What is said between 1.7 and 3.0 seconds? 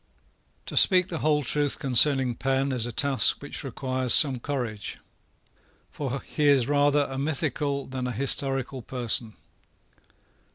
concerning Penn is a